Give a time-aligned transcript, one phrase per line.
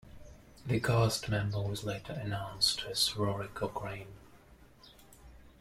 [0.65, 4.11] This cast member was later announced as Rory Cochrane.